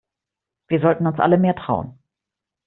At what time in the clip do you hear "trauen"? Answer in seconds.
1.55-1.99